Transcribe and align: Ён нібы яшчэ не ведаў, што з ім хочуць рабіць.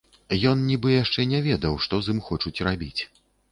Ён 0.51 0.63
нібы 0.69 0.89
яшчэ 1.03 1.27
не 1.35 1.43
ведаў, 1.49 1.73
што 1.89 2.01
з 2.07 2.17
ім 2.17 2.25
хочуць 2.31 2.57
рабіць. 2.71 3.01